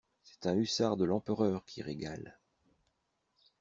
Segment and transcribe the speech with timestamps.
[0.23, 2.39] C'est un hussard de l'Empereur qui régale!